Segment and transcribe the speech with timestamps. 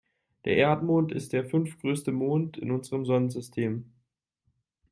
[0.45, 3.91] Der Erdmond ist der fünftgrößte Mond in unserem Sonnensystem.